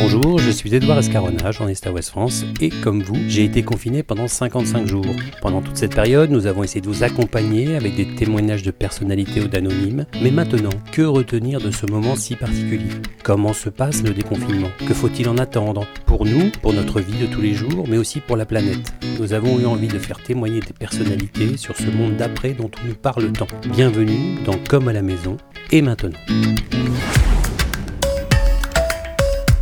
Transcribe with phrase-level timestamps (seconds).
[0.00, 4.04] Bonjour, je suis Edouard Escarona, journaliste à Ouest France, et comme vous, j'ai été confiné
[4.04, 5.04] pendant 55 jours.
[5.42, 9.40] Pendant toute cette période, nous avons essayé de vous accompagner avec des témoignages de personnalités
[9.40, 10.06] ou d'anonymes.
[10.22, 12.92] Mais maintenant, que retenir de ce moment si particulier?
[13.24, 14.70] Comment se passe le déconfinement?
[14.86, 15.84] Que faut-il en attendre?
[16.06, 18.92] Pour nous, pour notre vie de tous les jours, mais aussi pour la planète.
[19.18, 22.86] Nous avons eu envie de faire témoigner des personnalités sur ce monde d'après dont on
[22.86, 23.48] nous parle tant.
[23.74, 25.36] Bienvenue dans Comme à la maison,
[25.72, 26.18] et maintenant.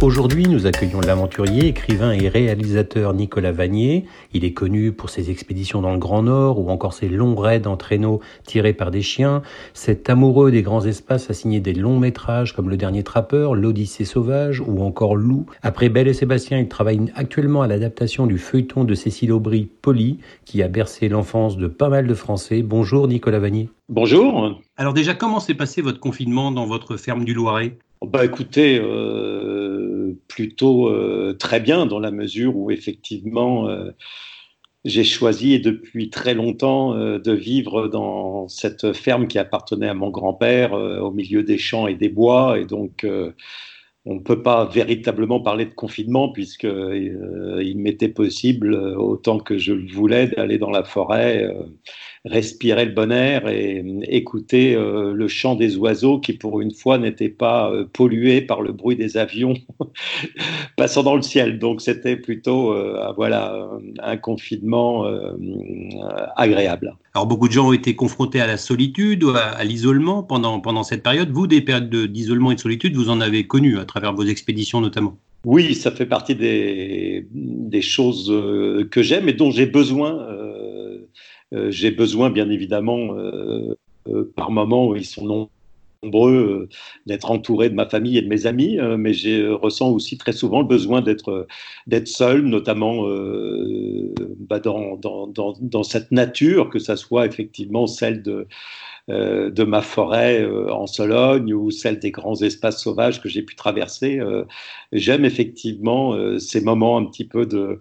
[0.03, 4.05] Aujourd'hui, nous accueillons l'aventurier, écrivain et réalisateur Nicolas Vanier.
[4.35, 7.67] Il est connu pour ses expéditions dans le Grand Nord ou encore ses longs raids
[7.67, 9.41] en traîneau tirés par des chiens.
[9.73, 14.05] Cet amoureux des grands espaces a signé des longs métrages comme Le Dernier Trappeur, L'Odyssée
[14.05, 15.47] sauvage ou encore Loup.
[15.63, 20.19] Après Belle et Sébastien, il travaille actuellement à l'adaptation du feuilleton de Cécile Aubry, Poli,
[20.45, 22.61] qui a bercé l'enfance de pas mal de Français.
[22.61, 23.71] Bonjour Nicolas Vanier.
[23.89, 24.61] Bonjour.
[24.77, 27.79] Alors déjà, comment s'est passé votre confinement dans votre ferme du Loiret?
[28.03, 33.91] Bah écoutez, euh, plutôt euh, très bien dans la mesure où effectivement euh,
[34.85, 40.75] j'ai choisi depuis très longtemps de vivre dans cette ferme qui appartenait à mon grand-père
[40.75, 42.59] au milieu des champs et des bois.
[42.61, 43.05] Et donc
[44.05, 49.93] on ne peut pas véritablement parler de confinement puisqu'il m'était possible autant que je le
[49.93, 51.53] voulais d'aller dans la forêt
[52.27, 56.99] respirer le bon air et écouter euh, le chant des oiseaux qui, pour une fois,
[56.99, 59.55] n'était pas euh, pollué par le bruit des avions
[60.77, 61.59] passant dans le ciel.
[61.59, 63.69] Donc, c'était plutôt euh, voilà,
[64.03, 65.05] un confinement
[66.37, 66.97] agréable.
[67.15, 70.83] Alors, beaucoup de gens ont été confrontés à la solitude, à, à l'isolement pendant, pendant
[70.83, 71.31] cette période.
[71.31, 74.81] Vous, des périodes d'isolement et de solitude, vous en avez connu à travers vos expéditions
[74.81, 75.17] notamment?
[75.45, 78.35] Oui, ça fait partie des, des choses
[78.91, 80.36] que j'aime et dont j'ai besoin euh,
[81.69, 83.75] j'ai besoin, bien évidemment, euh,
[84.09, 85.49] euh, par moments où ils sont
[86.03, 86.69] nombreux,
[87.07, 90.61] d'être entouré de ma famille et de mes amis, mais je ressens aussi très souvent
[90.61, 91.47] le besoin d'être
[92.05, 93.09] seul, notamment
[94.39, 98.47] bah, dans, cette nature, que ça soit effectivement celle de,
[99.65, 104.21] ma forêt en Sologne ou celle des grands espaces sauvages que j'ai pu traverser.
[104.93, 107.81] J'aime effectivement ces moments un petit peu de euh,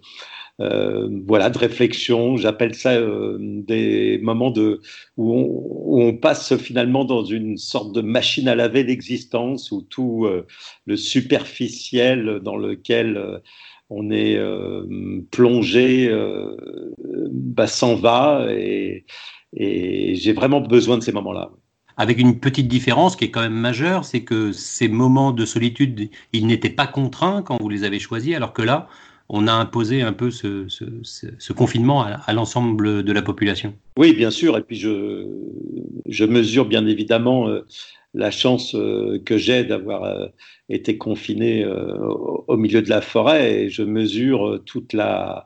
[0.60, 2.38] voilà, de réflexion.
[2.38, 4.82] J'appelle ça euh, des moments de,
[5.18, 10.46] où on, passe finalement dans une sorte de machine à laver l'existence, où tout euh,
[10.86, 13.42] le superficiel dans lequel
[13.90, 14.40] on est
[15.32, 16.10] plongé
[17.32, 19.06] bah, s'en va et
[19.54, 21.52] j'ai vraiment besoin de ces moments-là
[21.98, 26.10] avec une petite différence qui est quand même majeure, c'est que ces moments de solitude,
[26.34, 28.88] ils n'étaient pas contraints quand vous les avez choisis, alors que là,
[29.30, 33.74] on a imposé un peu ce, confinement à, l'ensemble de la population.
[33.97, 34.58] Oui, bien sûr.
[34.58, 37.66] Et puis je, mesure bien évidemment euh,
[38.14, 40.28] la chance euh, que j'ai d'avoir euh,
[40.69, 45.46] été confiné au milieu de la forêt et je mesure toute la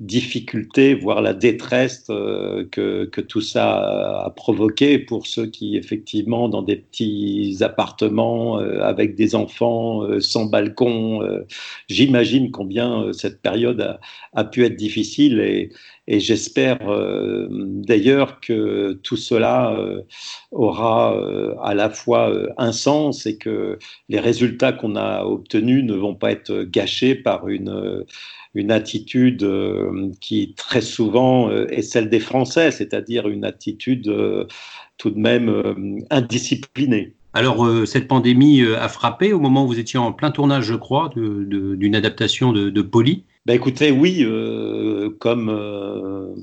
[0.00, 6.62] difficulté, voire la détresse euh, que, tout ça a provoqué pour ceux qui, effectivement, dans
[6.62, 11.20] des petits appartements euh, avec des enfants euh, sans balcon,
[11.88, 13.98] j'imagine combien cette période
[14.32, 15.70] a, pu être difficile et
[16.08, 16.78] j'espère
[17.50, 19.76] d'ailleurs que tout cela
[20.50, 21.14] aura
[21.62, 23.78] à la fois un sens et que
[24.08, 28.04] les résultats qu'on a obtenus ne vont pas être gâchés par une
[28.54, 34.46] une attitude euh, qui très souvent euh, est celle des Français, c'est-à-dire une attitude euh,
[34.98, 37.14] tout de même indisciplinée.
[37.32, 41.10] Alors, cette pandémie a frappé au moment où vous étiez en plein tournage, je crois,
[41.14, 43.24] d'une adaptation de, de Poli.
[43.46, 44.26] Ben écoutez, oui,
[45.20, 46.36] comme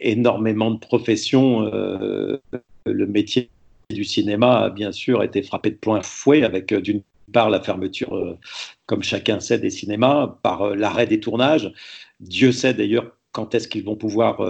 [0.00, 1.68] énormément de professions,
[2.86, 3.50] le métier
[3.90, 7.02] du cinéma a bien sûr été frappé de plein fouet avec d'une
[7.32, 8.38] par la fermeture, euh,
[8.86, 11.72] comme chacun sait, des cinémas, par euh, l'arrêt des tournages.
[12.20, 14.40] Dieu sait d'ailleurs quand est-ce qu'ils vont pouvoir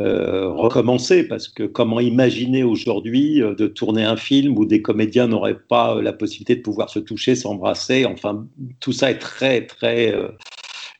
[0.00, 5.58] euh, recommencer, parce que comment imaginer aujourd'hui de tourner un film où des comédiens n'auraient
[5.58, 8.46] pas la possibilité de pouvoir se toucher, s'embrasser, enfin,
[8.80, 10.14] tout ça est très, très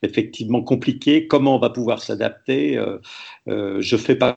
[0.03, 1.29] effectivement compliqué.
[1.29, 2.83] Comment on va pouvoir s'adapter
[3.47, 4.37] Je fais pas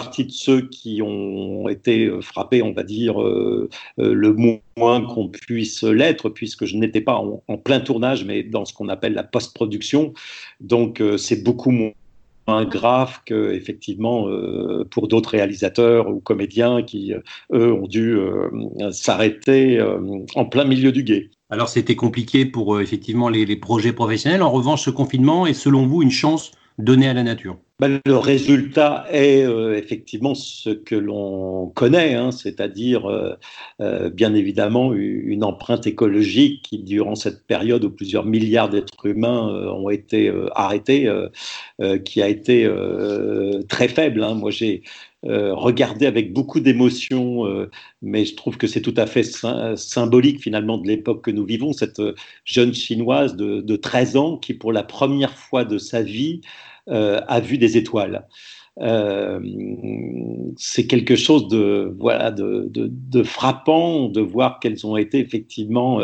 [0.00, 3.68] partie de ceux qui ont été euh, frappés, on va dire, euh,
[3.98, 8.64] euh, le moins qu'on puisse l'être, puisque je n'étais pas en, plein tournage, mais dans
[8.64, 10.14] ce qu'on appelle la post-production.
[10.60, 14.26] Donc, c'est beaucoup moins grave que effectivement
[14.90, 17.12] pour d'autres réalisateurs ou comédiens qui
[17.52, 18.18] eux ont dû
[18.90, 19.80] s'arrêter
[20.34, 21.30] en plein milieu du guet.
[21.50, 24.42] Alors c'était compliqué pour effectivement les, les, projets professionnels.
[24.42, 28.16] En revanche, ce confinement est selon vous une chance donné à la nature ben, le
[28.18, 33.32] résultat est euh, effectivement ce que l'on connaît, hein, c'est-à-dire euh,
[33.80, 39.48] euh, bien évidemment une empreinte écologique qui, durant cette période où plusieurs milliards d'êtres humains
[39.72, 41.10] ont été arrêtés,
[42.04, 42.70] qui a été
[43.68, 44.22] très faible.
[44.22, 44.34] Hein.
[44.34, 44.82] Moi, j'ai
[45.22, 47.44] regardé avec beaucoup d'émotion,
[48.00, 49.22] mais je trouve que c'est tout à fait
[49.76, 52.00] symbolique finalement de l'époque que nous vivons, cette
[52.44, 56.40] jeune chinoise de, de 13 ans qui, pour la première fois de sa vie,
[56.88, 58.26] euh, a vu des étoiles.
[58.80, 59.40] Euh,
[60.56, 66.00] c'est quelque chose de voilà de, frappant de voir quelles ont été effectivement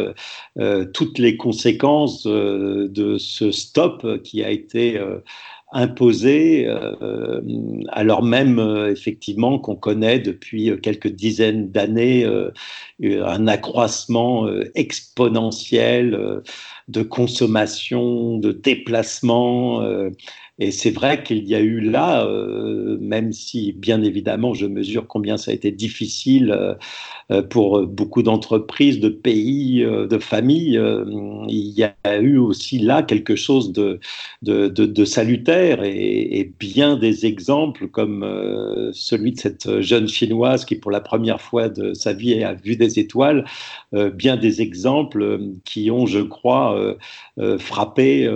[0.58, 5.00] euh, toutes les conséquences de ce stop qui a été
[5.72, 6.68] imposé
[7.88, 8.58] alors même
[8.88, 12.24] effectivement qu'on connaît depuis quelques dizaines d'années
[13.02, 16.42] un accroissement exponentiel
[16.88, 19.82] de consommation, de déplacement
[20.58, 25.06] et c'est vrai qu'il y a eu là, euh, même si bien évidemment je mesure
[25.06, 26.74] combien ça a été difficile euh,
[27.30, 30.80] euh, pour beaucoup d'entreprises, de pays, de familles,
[31.48, 37.88] il y a eu aussi là quelque chose de, salutaire et, et, bien des exemples
[37.88, 38.24] comme
[38.92, 42.76] celui de cette jeune chinoise qui pour la première fois de sa vie a vu
[42.76, 43.44] des étoiles,
[44.14, 46.96] bien des exemples qui ont, je crois,
[47.58, 48.30] frappé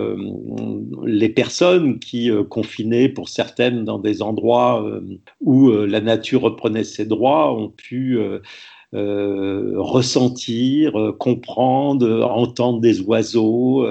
[1.05, 5.01] les personnes qui euh, confinés pour certaines dans des endroits euh,
[5.41, 8.19] où euh, la nature reprenait ses droits, ont pu
[8.93, 13.87] ressentir, comprendre, entendre des oiseaux.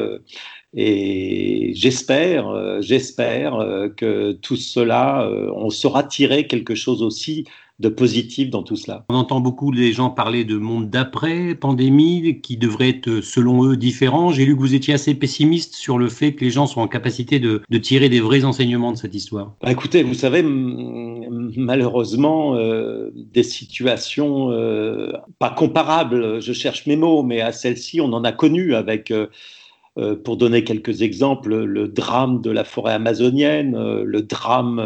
[0.74, 3.58] et j'espère, j'espère
[3.96, 5.26] que tout cela,
[5.56, 7.46] on saura tirer quelque chose aussi
[7.80, 9.06] de positif dans tout cela.
[9.10, 13.78] On entend beaucoup les gens parler de monde d'après, pandémie, qui devrait être, selon eux,
[13.78, 14.32] différent.
[14.32, 16.88] J'ai lu que vous étiez assez pessimiste sur le fait que les gens sont en
[16.88, 19.54] capacité de, tirer des vrais enseignements de cette histoire.
[19.62, 27.24] Bah, écoutez, vous savez, malheureusement, euh, des situations euh, pas comparables, je cherche mes mots,
[27.24, 29.12] mais à celle-ci, on en a connu avec...
[29.12, 29.28] Euh,
[30.24, 34.80] pour donner quelques exemples, le drame de la forêt amazonienne, euh, le drame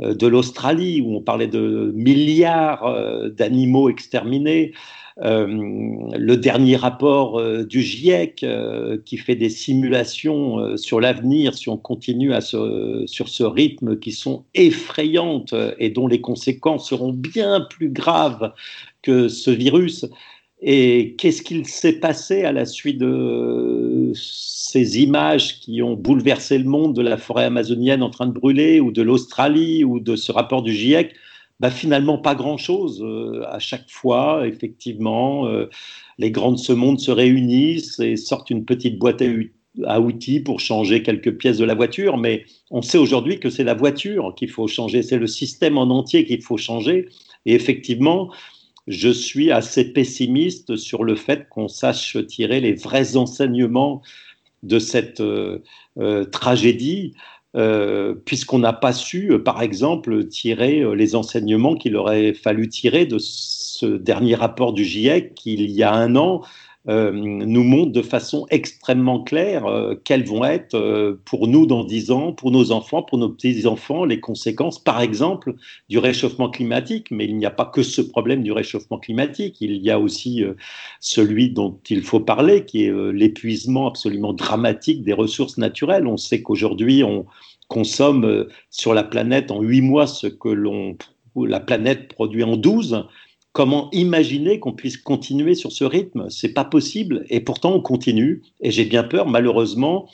[0.00, 2.84] euh, de l'Australie, où on parlait de milliards
[3.30, 4.72] d'animaux exterminés,
[5.16, 8.44] le dernier rapport du GIEC
[9.04, 14.44] qui fait des simulations sur l'avenir si on continue à sur ce rythme qui sont
[14.54, 18.52] effrayantes et dont les conséquences seront bien plus graves
[19.02, 20.06] que ce virus.
[20.66, 26.64] Et qu'est-ce qu'il s'est passé à la suite de ces images qui ont bouleversé le
[26.64, 30.32] monde de la forêt amazonienne en train de brûler, ou de l'Australie, ou de ce
[30.32, 31.14] rapport du GIEC
[31.60, 33.02] bah, Finalement, pas grand-chose.
[33.02, 35.68] Euh, à chaque fois, effectivement, euh,
[36.18, 39.22] les grands de ce monde se réunissent et sortent une petite boîte
[39.86, 43.64] à outils pour changer quelques pièces de la voiture, mais on sait aujourd'hui que c'est
[43.64, 47.08] la voiture qu'il faut changer, c'est le système en entier qu'il faut changer.
[47.46, 48.30] Et effectivement,
[48.86, 54.02] je suis assez pessimiste sur le fait qu'on sache tirer les vrais enseignements
[54.62, 55.62] de cette euh,
[55.98, 57.14] euh, tragédie,
[57.56, 63.18] euh, puisqu'on n'a pas su, par exemple, tirer les enseignements qu'il aurait fallu tirer de
[63.18, 66.42] ce dernier rapport du GIEC il y a un an
[66.86, 71.82] euh, nous montre de façon extrêmement claire euh, quelles vont être euh, pour nous dans
[71.82, 75.54] dix ans, pour nos enfants, pour nos petits-enfants, les conséquences, par exemple,
[75.88, 77.10] du réchauffement climatique.
[77.10, 80.42] Mais il n'y a pas que ce problème du réchauffement climatique, il y a aussi
[81.00, 86.06] celui dont il faut parler, qui est l'épuisement absolument dramatique des ressources naturelles.
[86.06, 87.24] On sait qu'aujourd'hui, on
[87.68, 90.48] consomme sur la planète en huit mois ce que
[91.36, 93.06] la planète produit en douze.
[93.54, 96.28] Comment imaginer qu'on puisse continuer sur ce rythme?
[96.28, 97.24] C'est pas possible.
[97.30, 98.42] Et pourtant, on continue.
[98.60, 100.08] Et j'ai bien peur, malheureusement,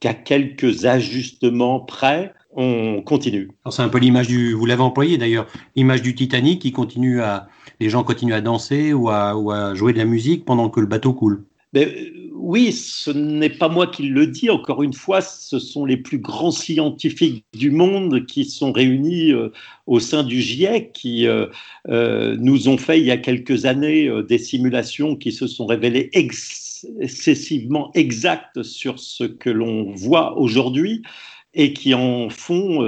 [0.00, 3.50] qu'à quelques ajustements près, on continue.
[3.70, 7.48] C'est un peu l'image du, vous l'avez employé d'ailleurs, l'image du Titanic qui continue à,
[7.80, 10.80] les gens continuent à danser ou à, ou à jouer de la musique pendant que
[10.80, 11.46] le bateau coule.
[11.74, 14.48] Mais, oui, ce n'est pas moi qui le dis.
[14.48, 19.48] Encore une fois, ce sont les plus grands scientifiques du monde qui sont réunis euh,
[19.86, 21.46] au sein du GIEC, qui euh,
[21.88, 26.10] euh, nous ont fait il y a quelques années des simulations qui se sont révélées
[26.12, 31.02] excessivement exactes sur ce que l'on voit aujourd'hui
[31.54, 32.82] et qui en font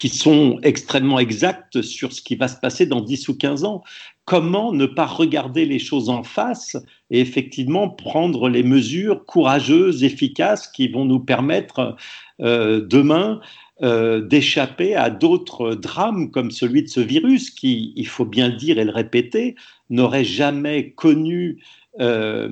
[0.00, 3.84] qui sont extrêmement exactes sur ce qui va se passer dans 10 ou 15 ans.
[4.24, 6.76] Comment ne pas regarder les choses en face
[7.10, 11.96] et effectivement prendre les mesures courageuses, efficaces qui vont nous permettre
[12.40, 13.40] euh, demain
[13.82, 18.56] euh, d'échapper à d'autres drames comme celui de ce virus qui, il faut bien le
[18.56, 19.54] dire et le répéter,
[19.90, 21.62] n'aurait jamais connu
[22.00, 22.48] euh,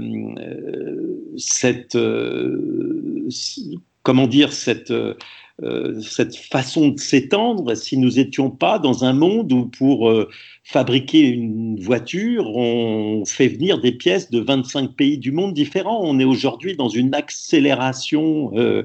[1.38, 1.96] cette
[4.02, 4.92] comment dire, cette,
[5.64, 10.28] euh, cette façon de s'étendre si nous n'étions pas dans un monde où pour euh,
[10.62, 16.00] fabriquer une voiture, on fait venir des pièces de 25 pays du monde différents.
[16.04, 18.84] On est aujourd'hui dans une accélération euh,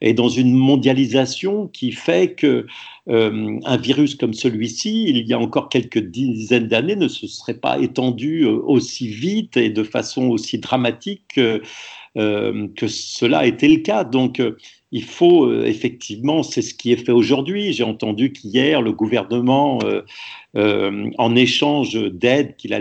[0.00, 2.66] et dans une mondialisation qui fait que
[3.08, 7.78] un virus comme celui-ci, il y a encore quelques dizaines d'années, ne se serait pas
[7.78, 11.62] étendu aussi vite et de façon aussi dramatique que,
[12.16, 14.02] cela a été le cas.
[14.02, 14.42] Donc,
[14.92, 17.72] il faut euh, effectivement, c'est ce qui est fait aujourd'hui.
[17.72, 20.02] J'ai entendu qu'hier, le gouvernement, euh,
[20.56, 22.72] euh, en échange d'aide qu'il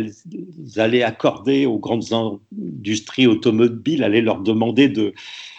[0.77, 5.13] allait accorder aux grandes industries automobiles, allait leur demander de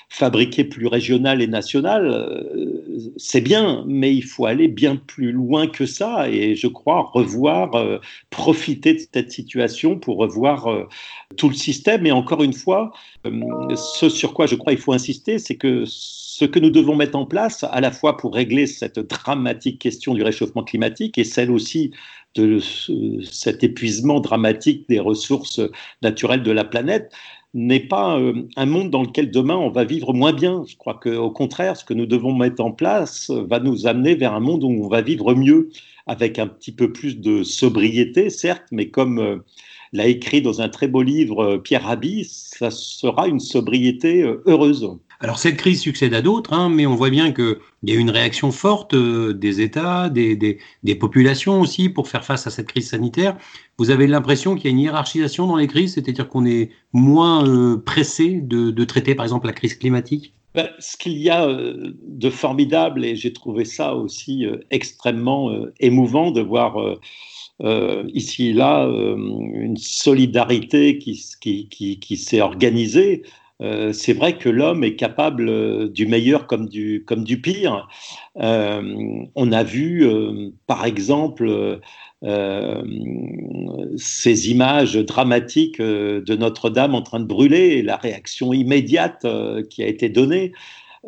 [0.08, 2.46] fabriquer plus régional et national,
[3.16, 6.30] c'est bien, mais il faut aller bien plus loin que ça.
[6.30, 7.72] Et je crois revoir,
[8.30, 10.86] profiter de cette situation pour revoir
[11.36, 12.06] tout le système.
[12.06, 12.92] Et encore une fois,
[13.74, 15.84] ce sur quoi je crois il faut insister, c'est que
[16.38, 20.12] ce que nous devons mettre en place, à la fois pour régler cette dramatique question
[20.12, 21.92] du réchauffement climatique et celle aussi
[22.34, 22.58] de
[23.22, 25.62] cet épuisement dramatique des ressources
[26.02, 27.10] naturelles de la planète,
[27.54, 30.62] n'est pas euh, un monde dans lequel demain on va vivre moins bien.
[30.68, 34.34] Je crois qu'au contraire, ce que nous devons mettre en place va nous amener vers
[34.34, 35.70] un monde où on va vivre mieux,
[36.06, 39.38] avec un petit peu plus de sobriété, certes, mais comme euh,
[39.94, 44.98] l'a écrit dans un très beau livre euh, Pierre Rabhi, ça sera une sobriété heureuse.
[45.20, 48.10] Alors cette crise succède à d'autres, hein, mais on voit bien qu'il y a une
[48.10, 52.90] réaction forte euh, des États, des, des, populations aussi pour faire face à cette crise
[52.90, 53.36] sanitaire.
[53.78, 57.46] Vous avez l'impression qu'il y a une hiérarchisation dans les crises, c'est-à-dire qu'on est moins
[57.48, 60.34] euh, pressé de, de, traiter par exemple la crise climatique?
[60.54, 66.30] Ben, Ce qu'il y a euh, de formidable, et j'ai trouvé ça aussi extrêmement émouvant
[66.30, 66.76] de voir...
[68.12, 73.22] ici et là, une solidarité qui, qui, qui, qui s'est organisée
[73.62, 77.88] euh, c'est vrai que l'homme est capable euh, du meilleur comme du, comme du pire.
[78.38, 80.06] Euh, on a vu,
[80.66, 81.80] par exemple,
[83.96, 89.26] ces images dramatiques de Notre-Dame en train de brûler et la réaction immédiate
[89.70, 90.52] qui a été donnée.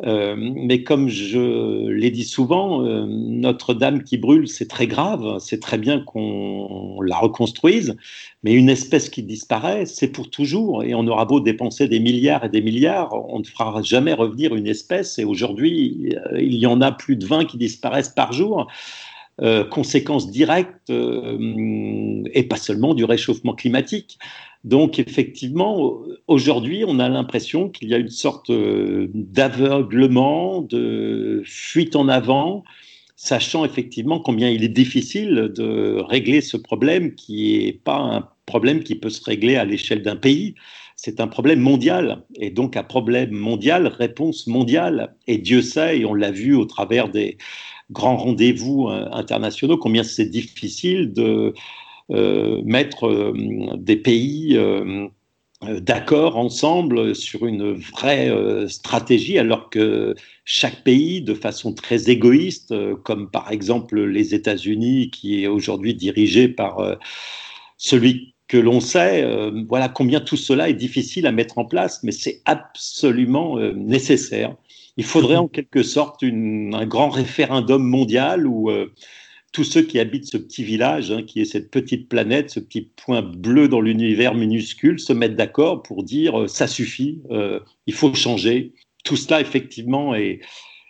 [0.05, 5.59] Euh, mais comme je l'ai dit souvent, euh, Notre-Dame qui brûle, c'est très grave, c'est
[5.59, 7.95] très bien qu'on la reconstruise,
[8.43, 12.45] mais une espèce qui disparaît, c'est pour toujours, et on aura beau dépenser des milliards
[12.45, 16.65] et des milliards, on ne fera jamais revenir une espèce, et aujourd'hui, euh, il y
[16.65, 18.67] en a plus de 20 qui disparaissent par jour.
[19.41, 24.19] Euh, conséquences directes et pas seulement du réchauffement climatique.
[24.65, 31.95] Donc effectivement, aujourd'hui, on a l'impression qu'il y a une sorte euh, d'aveuglement, de fuite
[31.95, 32.65] en avant,
[33.15, 38.83] sachant effectivement combien il est difficile de régler ce problème qui n'est pas un problème
[38.83, 40.55] qui peut se régler à l'échelle d'un pays.
[40.97, 42.23] C'est un problème mondial.
[42.41, 45.15] Et donc, un problème mondial, réponse mondiale.
[45.27, 47.37] Et Dieu sait, et on l'a vu au travers des
[47.91, 51.53] grands rendez-vous euh, internationaux, combien c'est difficile de
[52.11, 53.33] euh, mettre euh,
[53.77, 54.57] des pays
[55.61, 58.31] d'accord ensemble sur une vraie
[58.69, 60.15] stratégie, alors que
[60.45, 66.47] chaque pays, de façon très égoïste, comme par exemple les États-Unis, qui est aujourd'hui dirigé
[66.47, 66.97] par
[67.75, 72.13] celui que l'on sait, voilà combien tout cela est difficile à mettre en place, mais
[72.13, 74.55] c'est absolument nécessaire.
[74.99, 78.69] Il faudrait en quelque sorte un grand référendum mondial où
[79.51, 82.81] tous ceux qui habitent ce petit village, hein, qui est cette petite planète, ce petit
[82.81, 87.93] point bleu dans l'univers minuscule, se mettent d'accord pour dire euh, ça suffit, euh, il
[87.93, 88.73] faut changer.
[89.03, 90.41] Tout cela, effectivement, est,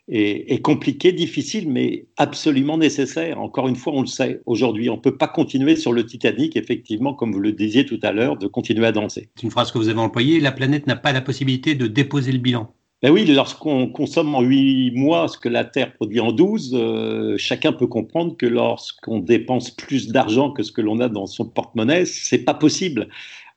[0.10, 3.40] est, compliqué, difficile, mais absolument nécessaire.
[3.40, 6.58] Encore une fois, on le sait aujourd'hui, on ne peut pas continuer sur le Titanic,
[6.58, 9.30] effectivement, comme vous le disiez tout à l'heure, de continuer à danser.
[9.36, 12.32] C'est une phrase que vous avez employée, la planète n'a pas la possibilité de déposer
[12.32, 12.74] le bilan.
[13.02, 17.38] Ben oui, lorsqu'on consomme en 8 mois ce que la Terre produit en 12, euh,
[17.38, 21.46] chacun peut comprendre que lorsqu'on dépense plus d'argent que ce que l'on a dans son
[21.46, 23.08] porte-monnaie, c'est pas possible.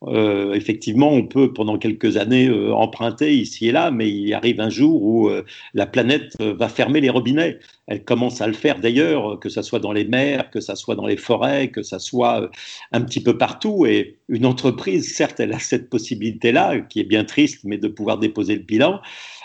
[0.09, 4.61] Euh, effectivement, on peut pendant quelques années euh, emprunter ici et là, mais il arrive
[4.61, 5.31] un jour où
[5.75, 7.59] la planète va fermer les robinets.
[7.87, 10.95] Elle commence à le faire d'ailleurs, que ce soit dans les mers, que ce soit
[10.95, 12.51] dans les forêts, que ce soit
[12.93, 13.87] un petit peu partout.
[13.87, 18.19] Et une entreprise, certes, elle a cette possibilité-là, qui est bien triste, mais de pouvoir
[18.19, 19.01] déposer le bilan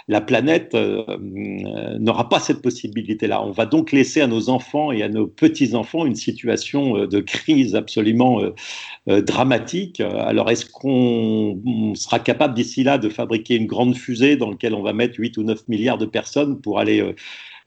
[0.09, 3.43] la planète euh, euh, n'aura pas cette possibilité-là.
[3.43, 7.19] On va donc laisser à nos enfants et à nos petits-enfants une situation euh, de
[7.19, 8.41] crise absolument
[9.07, 10.01] dramatique.
[10.01, 14.81] Alors, est-ce qu'on sera capable d'ici là de fabriquer une grande fusée dans laquelle on
[14.81, 17.15] va mettre 8 ou 9 milliards de personnes pour aller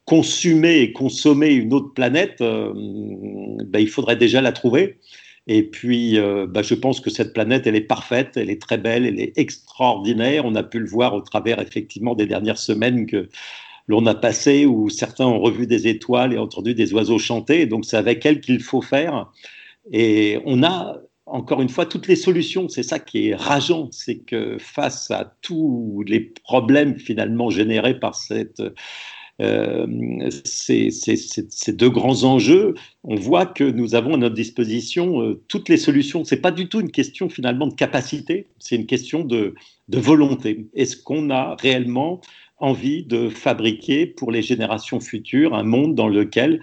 [0.04, 4.99] consumer et consommer une autre planète ben, Il faudrait déjà la trouver.
[5.47, 8.78] Et puis, euh, bah, je pense que cette planète, elle est parfaite, elle est très
[8.78, 10.44] belle, elle est extraordinaire.
[10.44, 13.28] On a pu le voir au travers, effectivement, des dernières semaines que
[13.88, 17.66] l'on a passées, où certains ont revu des étoiles et entendu des oiseaux chanter.
[17.66, 19.30] Donc, c'est avec elle qu'il faut faire.
[19.90, 22.68] Et on a, encore une fois, toutes les solutions.
[22.68, 28.14] C'est ça qui est rageant, c'est que face à tous les problèmes finalement générés par
[28.14, 28.62] cette
[29.40, 29.87] euh,
[30.44, 30.90] ces,
[31.73, 36.25] deux grands enjeux, on voit que nous avons à notre disposition euh, toutes les solutions.
[36.25, 39.54] Ce n'est pas du tout une question finalement de capacité, c'est une question de,
[39.88, 40.66] de volonté.
[40.75, 42.20] Est-ce qu'on a réellement
[42.59, 46.61] envie de fabriquer pour les générations futures un monde dans lequel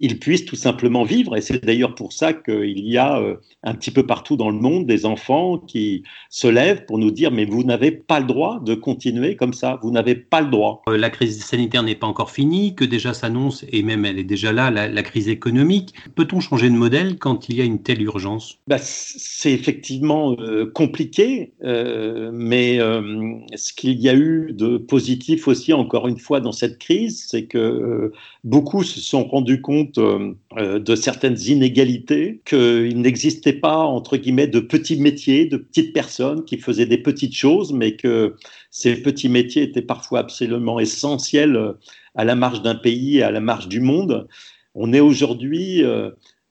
[0.00, 1.36] ils puissent tout simplement vivre.
[1.36, 4.58] Et c'est d'ailleurs pour ça qu'il y a euh, un petit peu partout dans le
[4.58, 8.60] monde des enfants qui se lèvent pour nous dire mais vous n'avez pas le droit
[8.64, 10.82] de continuer comme ça, vous n'avez pas le droit.
[10.88, 14.24] Euh, la crise sanitaire n'est pas encore finie, que déjà s'annonce, et même elle est
[14.24, 15.94] déjà là, la, crise économique.
[16.14, 18.58] Peut-on changer de modèle quand il y a une telle urgence?
[18.66, 26.08] Bah, C'est effectivement euh, compliqué, mais ce qu'il y a eu de positif aussi, encore
[26.08, 28.12] une fois, dans cette crise, c'est que
[28.44, 34.46] beaucoup se sont rendus compte euh, euh, de certaines inégalités, qu'il n'existait pas, entre guillemets,
[34.46, 38.34] de petits métiers, de petites personnes qui faisaient des petites choses, mais que
[38.70, 41.72] ces petits métiers étaient parfois absolument essentiels euh,
[42.14, 44.28] à la marge d'un pays à la marge du monde.
[44.74, 45.82] On est aujourd'hui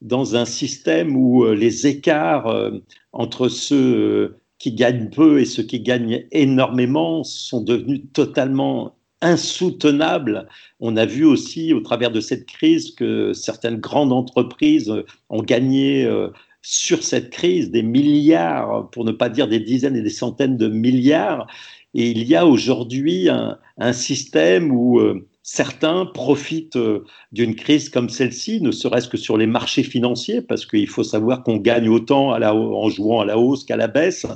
[0.01, 2.71] dans un système où les écarts
[3.13, 10.47] entre ceux qui gagnent peu et ceux qui gagnent énormément sont devenus totalement insoutenable.
[10.79, 14.93] On a vu aussi au travers de cette crise que certaines grandes entreprises
[15.29, 16.29] ont gagné euh,
[16.61, 20.67] sur cette crise des milliards, pour ne pas dire des dizaines et des centaines de
[20.67, 21.47] milliards.
[21.93, 28.09] Et il y a aujourd'hui un, système où euh, certains profitent euh, d'une crise comme
[28.09, 32.31] celle-ci, ne serait-ce que sur les marchés financiers, parce qu'il faut savoir qu'on gagne autant
[32.31, 34.27] en jouant à la hausse qu'à la baisse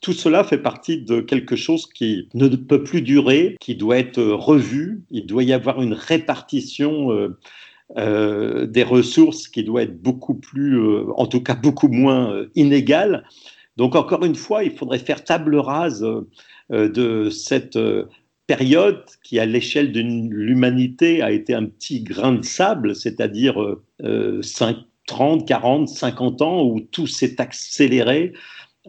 [0.00, 4.22] tout cela fait partie de quelque chose qui ne peut plus durer, qui doit être
[4.22, 5.02] revu.
[5.10, 7.38] Il doit y avoir une répartition euh,
[7.96, 13.24] euh, des ressources qui doit être beaucoup plus, euh, en tout cas beaucoup moins inégale.
[13.76, 16.06] Donc encore une fois, il faudrait faire table rase
[16.70, 17.78] de cette
[18.46, 23.56] période qui, à l'échelle de l'humanité, a été un petit grain de sable, c'est-à-dire
[25.06, 28.32] 30, 40, 50 ans où tout s'est accéléré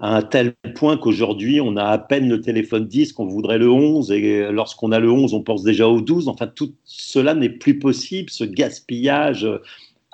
[0.01, 3.69] à un tel point qu'aujourd'hui, on a à peine le téléphone 10 qu'on voudrait le
[3.69, 6.27] 11, et lorsqu'on a le 11, on pense déjà au 12.
[6.27, 9.47] Enfin, tout cela n'est plus possible, ce gaspillage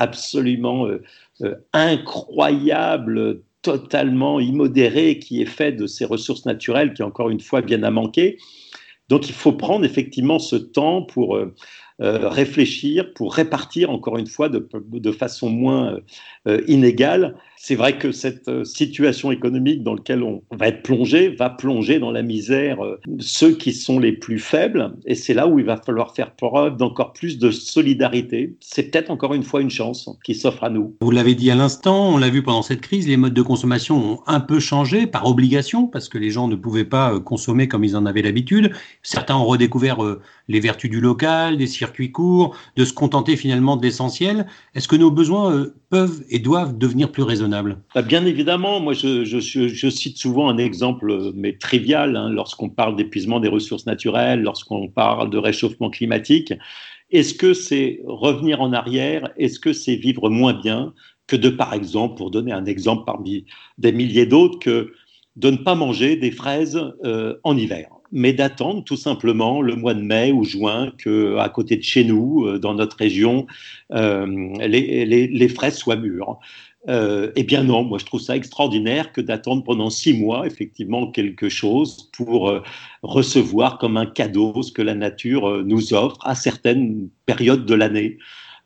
[0.02, 1.02] absolument euh,
[1.41, 7.62] euh, incroyable, totalement immodéré qui est fait de ces ressources naturelles qui, encore une fois,
[7.62, 8.38] viennent à manquer.
[9.10, 11.54] Donc, il faut prendre effectivement ce temps pour euh,
[11.99, 15.97] réfléchir, pour répartir, encore une fois, de, façon moins
[16.67, 21.51] inégale c'est vrai que cette euh, situation économique dans laquelle on va être plongé va
[21.51, 24.95] plonger dans la misère euh, ceux qui sont les plus faibles.
[25.06, 28.56] Et c'est là où il va falloir faire preuve d'encore plus de solidarité.
[28.62, 30.95] C'est peut-être encore une fois une chance qui s'offre à nous.
[31.01, 34.13] Vous l'avez dit à l'instant, on l'a vu pendant cette crise, les modes de consommation
[34.13, 37.67] ont un peu changé par obligation parce que les gens ne pouvaient pas euh, consommer
[37.67, 38.71] comme ils en avaient l'habitude.
[39.04, 39.99] Certains ont redécouvert
[40.51, 44.45] les vertus du local, des circuits courts, de se contenter finalement de l'essentiel.
[44.75, 47.77] Est-ce que nos besoins peuvent et doivent devenir plus raisonnables?
[47.95, 53.39] Bah, bien évidemment, moi je, cite souvent un exemple, mais trivial, hein, lorsqu'on parle d'épuisement
[53.39, 56.53] des ressources naturelles, lorsqu'on parle de réchauffement climatique.
[57.11, 59.29] Est-ce que c'est revenir en arrière?
[59.37, 60.93] Est-ce que c'est vivre moins bien
[61.27, 63.45] que de, par exemple, pour donner un exemple parmi
[63.77, 64.93] des milliers d'autres, que
[65.37, 67.87] de ne pas manger des fraises euh, en hiver?
[68.12, 72.04] Mais d'attendre tout simplement le mois de mai ou juin que à côté de chez
[72.04, 73.47] nous, euh, dans notre région,
[73.93, 74.26] euh,
[74.60, 76.39] les, les, fraises soient mûres.
[76.88, 81.47] Eh bien non, moi je trouve ça extraordinaire que d'attendre pendant six mois effectivement quelque
[81.47, 82.63] chose pour euh,
[83.04, 88.17] recevoir comme un cadeau ce que la nature nous offre à certaines périodes de l'année.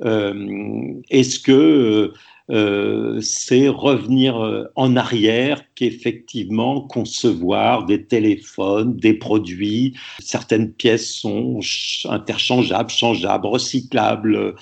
[0.01, 2.13] Est-ce que
[2.49, 11.59] c'est revenir en arrière qu'effectivement concevoir des téléphones, des produits, certaines pièces sont
[12.05, 14.55] interchangeables, changeables, recyclables.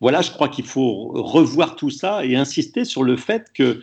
[0.00, 3.80] Voilà, je crois qu'il faut revoir tout ça et insister sur le fait que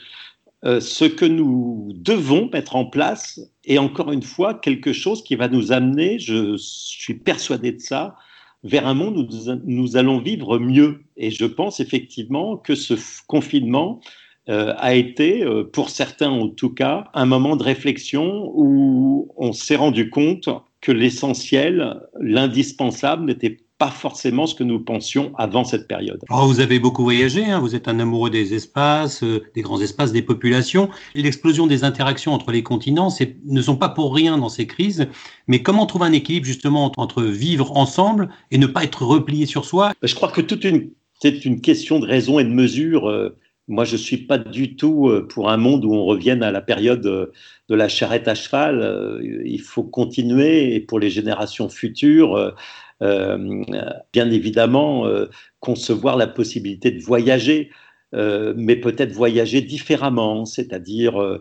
[0.65, 5.35] euh, ce que nous devons mettre en place est encore une fois quelque chose qui
[5.35, 8.15] va nous amener, je suis persuadé de ça,
[8.63, 9.27] vers un monde où
[9.65, 11.03] nous, allons vivre mieux.
[11.15, 12.95] Et je pense effectivement que ce
[13.27, 13.99] confinement
[14.49, 19.51] euh, a été, euh, pour certains en tout cas, un moment de réflexion où on
[19.53, 20.49] s'est rendu compte
[20.81, 26.19] que l'essentiel, l'indispensable n'était pas forcément ce que nous pensions avant cette période.
[26.29, 29.79] Alors vous avez beaucoup voyagé, hein, vous êtes un amoureux des espaces, euh, des grands
[29.81, 30.89] espaces, des populations.
[31.13, 33.09] L'explosion des interactions entre les continents
[33.45, 35.07] ne sont pas pour rien dans ces crises,
[35.47, 39.65] mais comment trouver un équilibre justement entre vivre ensemble et ne pas être replié sur
[39.65, 39.93] soi?
[40.01, 40.89] Je crois que toute une,
[41.21, 43.07] c'est une question de raison et de mesure.
[43.07, 43.37] Euh,
[43.67, 46.51] moi, je ne suis pas du tout euh, pour un monde où on revienne à
[46.51, 49.19] la période de la charrette à cheval.
[49.45, 52.53] Il faut continuer, et pour les générations futures,
[53.01, 55.27] bien évidemment euh,
[55.59, 57.69] concevoir la possibilité de voyager.
[58.15, 61.39] Euh, mais peut-être voyager différemment, c'est-à-dire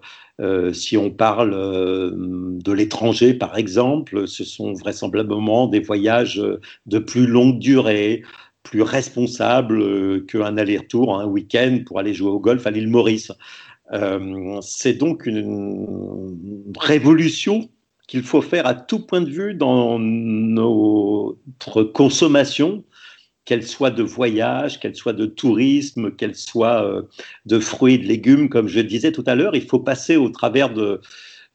[0.72, 6.42] si on parle de l'étranger par exemple, ce sont vraisemblablement des voyages
[6.86, 8.22] de plus longue durée,
[8.64, 13.30] plus responsables qu'un aller-retour, un week-end pour aller jouer au golf à l'île Maurice.
[14.60, 16.36] c'est donc une
[16.78, 17.70] révolution
[18.06, 22.84] qu'il faut faire à tout point de vue dans notre consommation,
[23.46, 27.02] qu'elle soit de voyage, qu'elle soit de tourisme, qu'elle soit euh,
[27.46, 30.28] de fruits et de légumes, comme je disais tout à l'heure, il faut passer au
[30.28, 31.00] travers de,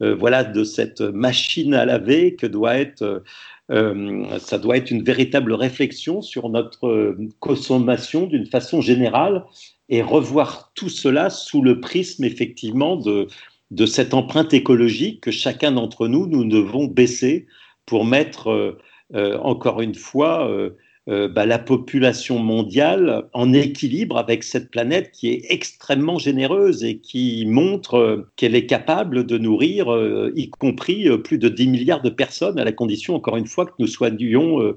[0.02, 3.24] euh, voilà, de cette machine à laver que doit être,
[3.72, 9.44] euh, ça doit être une véritable réflexion sur notre consommation d'une façon générale
[9.90, 13.28] et revoir tout cela sous le prisme effectivement de,
[13.72, 17.48] de cette empreinte écologique que chacun d'entre nous, nous devons baisser
[17.86, 18.78] pour mettre, euh,
[19.16, 20.72] euh, encore une fois, euh,
[21.08, 27.46] bah, la population mondiale en équilibre avec cette planète qui est extrêmement généreuse et qui
[27.48, 29.88] montre qu'elle est capable de nourrir,
[30.36, 33.74] y compris plus de 10 milliards de personnes, à la condition, encore une fois, que
[33.80, 34.76] nous soyons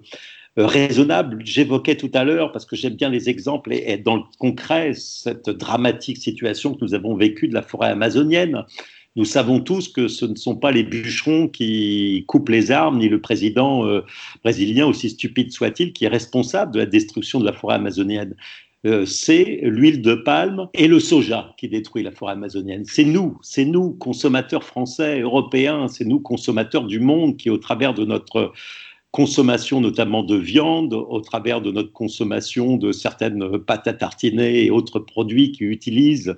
[0.57, 1.43] raisonnables.
[1.45, 4.95] J'évoquais tout à l'heure, parce que j'aime bien les exemples et, et, dans le concret,
[4.95, 8.64] cette dramatique situation que nous avons vécue de la forêt amazonienne.
[9.17, 13.09] Nous savons tous que ce ne sont pas les bûcherons qui coupent les arbres, ni
[13.09, 14.05] le président euh,
[14.43, 18.35] brésilien, aussi stupide soit-il, qui est responsable de la destruction de la forêt amazonienne.
[18.87, 22.85] Euh, c'est l'huile de palme et le soja qui détruit la forêt amazonienne.
[22.85, 27.95] C'est nous, c'est nous, consommateurs français, européens, c'est nous, consommateurs du monde, qui, au travers
[27.95, 28.53] de notre
[29.14, 34.72] consommation notamment de viande, au travers de notre consommation de certaines pâtes à tartiner et
[34.72, 36.35] autres produits qui utilisent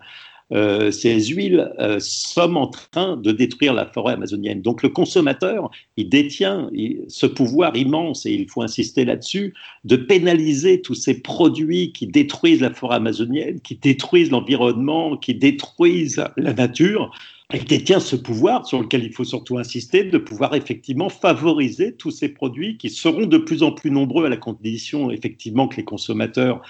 [0.52, 4.60] euh, ces huiles euh, sommes en train de détruire la forêt amazonienne.
[4.60, 6.70] Donc le consommateur, il détient
[7.08, 12.60] ce pouvoir immense, et il faut insister là-dessus, de pénaliser tous ces produits qui détruisent
[12.60, 17.10] la forêt amazonienne, qui détruisent l'environnement, qui détruisent la nature.
[17.54, 22.11] Il détient ce pouvoir sur lequel il faut surtout insister, de pouvoir effectivement favoriser tous
[22.11, 25.85] ces produits qui seront de plus en plus nombreux à la condition effectivement que les
[25.85, 26.61] consommateurs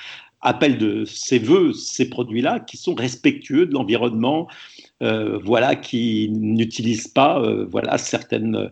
[0.42, 4.48] appelle de ses voeux ces produits-là qui sont respectueux de l'environnement,
[5.02, 8.70] euh, voilà, qui n'utilisent pas euh, voilà, certaines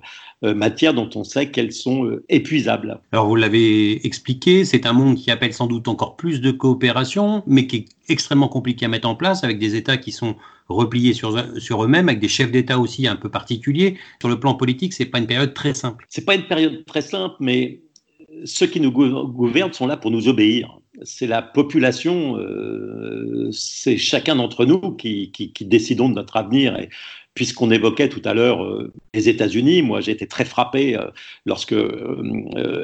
[0.53, 3.01] matières dont on sait qu'elles sont épuisables.
[3.13, 7.43] Alors vous l'avez expliqué, c'est un monde qui appelle sans doute encore plus de coopération,
[7.47, 10.37] mais qui est extrêmement compliqué à mettre en place avec des États qui sont
[10.69, 13.97] repliés sur, sur eux-mêmes, avec des chefs d'État aussi un peu particuliers.
[14.21, 16.05] Sur le plan politique, c'est pas une période très simple.
[16.09, 17.81] C'est pas une période très simple, mais
[18.45, 24.37] ceux qui nous gouvernent sont là pour nous obéir c'est la population, euh, c'est chacun
[24.37, 26.79] d'entre nous qui, décidons de notre avenir.
[26.79, 26.89] Et
[27.35, 31.09] puisqu'on évoquait tout à l'heure euh, les États-Unis, moi j'ai été très frappé euh,
[31.47, 31.75] lorsque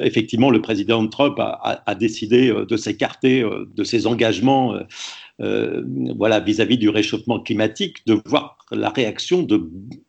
[0.01, 4.75] effectivement le président Trump a décidé de s'écarter de ses engagements
[5.41, 5.81] euh,
[6.17, 9.45] voilà, vis-à-vis du réchauffement climatique, de voir la réaction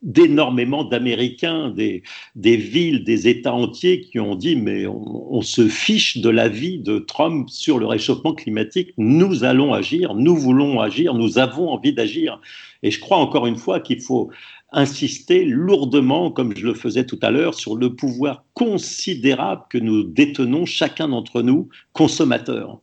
[0.03, 2.03] d'énormément d'Américains, des,
[2.37, 6.99] des, villes, des États entiers qui ont dit mais on, se fiche de l'avis de
[6.99, 12.41] Trump sur le réchauffement climatique, nous allons agir, nous voulons agir, nous avons envie d'agir.
[12.83, 14.31] Et je crois encore une fois qu'il faut
[14.73, 20.03] insister lourdement, comme je le faisais tout à l'heure, sur le pouvoir considérable que nous
[20.05, 22.81] détenons chacun d'entre nous, consommateurs.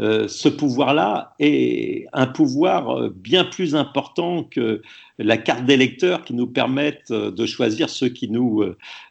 [0.00, 4.80] Euh, ce pouvoir-là est un pouvoir euh, bien plus important que
[5.18, 8.64] la carte d'électeur qui nous permette euh, de choisir ceux qui nous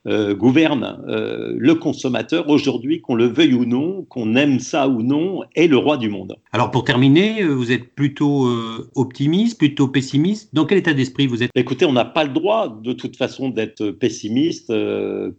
[0.07, 0.97] gouvernent.
[1.05, 5.77] le consommateur, aujourd'hui, qu'on le veuille ou non, qu'on aime ça ou non, est le
[5.77, 6.35] roi du monde.
[6.51, 8.49] Alors pour terminer, vous êtes plutôt
[8.95, 10.53] optimiste, plutôt pessimiste?
[10.53, 11.51] Dans quel état d'esprit vous êtes?
[11.53, 14.73] Écoutez, on n'a pas le droit de toute façon d'être pessimiste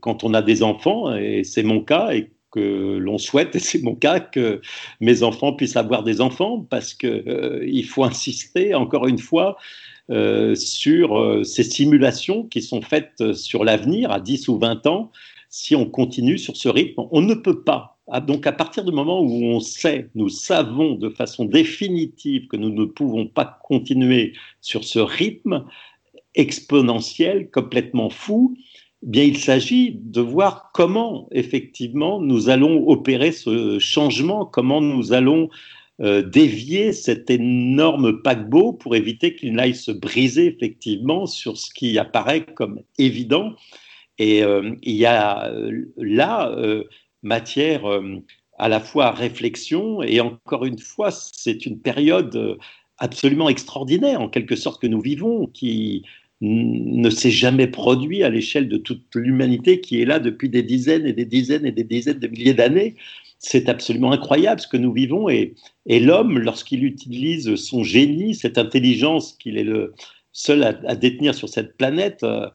[0.01, 2.13] quand on a des enfants, et c'est mon cas.
[2.13, 4.61] Et que l'on souhaite, et c'est mon cas, que
[5.01, 9.57] mes enfants puissent avoir des enfants, parce qu'il euh, faut insister, encore une fois,
[10.11, 15.13] euh, sur euh, ces simulations qui sont faites sur l'avenir à 10 ou 20 ans.
[15.49, 17.99] Si on continue sur ce rythme, on ne peut pas.
[18.13, 22.57] Ah, donc à partir du moment où on sait, nous savons de façon définitive que
[22.57, 25.65] nous ne pouvons pas continuer sur ce rythme
[26.35, 28.57] exponentiel, complètement fou,
[29.03, 35.49] bien il s'agit de voir comment effectivement nous allons opérer ce changement, comment nous allons
[36.01, 41.99] euh, dévier cet énorme paquebot pour éviter qu'il n'aille se briser effectivement sur ce qui
[41.99, 43.53] apparaît comme évident.
[44.19, 46.55] Et euh, il y a euh, là
[47.23, 47.83] matière
[48.59, 52.59] à la fois à réflexion et encore une fois, c'est une période
[52.97, 56.05] absolument extraordinaire en quelque sorte que nous vivons, qui
[56.41, 61.07] ne s'est jamais produit à l'échelle de toute l'humanité qui est là depuis des dizaines
[61.07, 62.97] et des dizaines et des dizaines de milliers d'années.
[63.39, 65.55] C'est absolument incroyable ce que nous vivons et,
[65.87, 69.95] l'homme, lorsqu'il utilise son génie, cette intelligence qu'il est le
[70.33, 72.49] seul à, détenir sur cette planète, euh,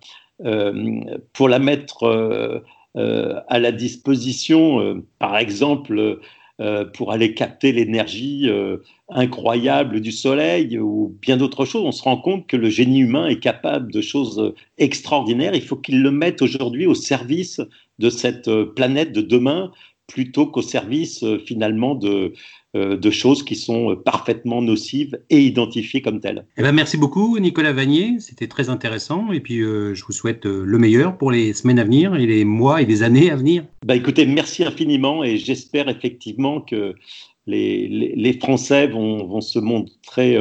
[0.45, 1.01] euh,
[1.33, 6.19] pour la mettre euh, à la disposition, par exemple,
[6.61, 8.77] euh, pour aller capter l'énergie euh,
[9.09, 11.83] incroyable du Soleil ou bien d'autres choses.
[11.83, 15.53] On se rend compte que le génie humain est capable de choses extraordinaires.
[15.53, 17.59] Il faut qu'il le mette aujourd'hui au service
[17.99, 19.73] de cette euh, planète de demain
[20.07, 22.33] plutôt qu'au service finalement de,
[22.75, 26.45] euh, de choses qui sont parfaitement nocives et identifiées comme telles.
[26.57, 30.45] Eh ben, merci beaucoup Nicolas Vanier, c'était très intéressant et puis euh, je vous souhaite
[30.45, 33.37] euh, le meilleur pour les semaines à venir et les mois et les années à
[33.37, 33.63] venir.
[33.85, 36.95] Bah, écoutez, merci infiniment et j'espère effectivement que
[37.47, 40.37] les, Français vont, se montrer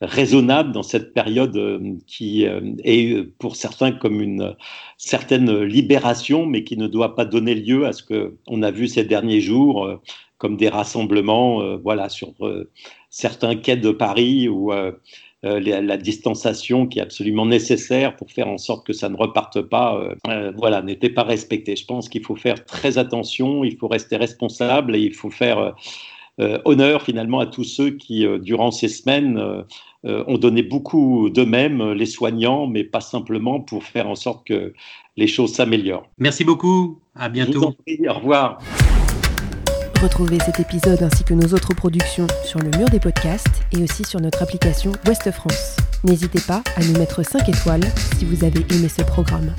[0.00, 1.58] raisonnables dans cette période
[2.06, 2.44] qui
[2.84, 4.56] est pour certains comme une
[4.96, 9.04] certaine libération, mais qui ne doit pas donner lieu à ce qu'on a vu ces
[9.04, 10.00] derniers jours
[10.38, 12.70] comme des rassemblements euh, voilà, sur euh,
[13.10, 14.92] certains quais de Paris euh,
[15.42, 20.08] la, distanciation qui est absolument nécessaire pour faire en sorte que ça ne reparte pas,
[20.56, 21.76] voilà, n'était pas respectée.
[21.76, 25.76] Je pense qu'il faut faire très attention, il faut rester responsable et il faut faire
[26.38, 29.64] honneur finalement à tous ceux qui, durant ces semaines,
[30.04, 34.74] ont donné beaucoup d'eux-mêmes, les soignants, mais pas simplement pour faire en sorte que
[35.16, 36.08] les choses s'améliorent.
[36.18, 37.74] Merci beaucoup, à bientôt.
[38.08, 38.58] au revoir.
[40.02, 44.04] Retrouvez cet épisode ainsi que nos autres productions sur le mur des podcasts et aussi
[44.04, 45.78] sur notre application Ouest France.
[46.04, 47.84] N'hésitez pas à nous mettre 5 étoiles
[48.18, 49.54] si vous avez aimé ce programme.